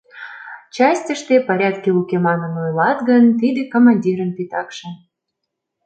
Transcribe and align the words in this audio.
Частьыште 0.75 1.35
порядке 1.47 1.89
уке 1.99 2.17
манын 2.27 2.53
ойлат 2.63 2.99
гын, 3.09 3.23
тиде 3.39 3.61
командирын 3.73 4.31
титакше. 4.37 4.89